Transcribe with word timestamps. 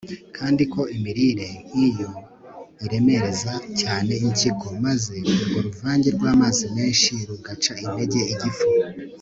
kandi 0.37 0.63
ko 0.73 0.81
imirire 0.95 1.49
nk'iyo 1.67 2.09
iremereza 2.85 3.53
cyane 3.81 4.11
impyiko, 4.25 4.65
maze 4.85 5.13
urwo 5.37 5.57
ruvange 5.67 6.09
rw'amazi 6.17 6.65
menshi 6.75 7.13
rugaca 7.29 7.73
intege 7.85 8.21
igifu 8.33 8.65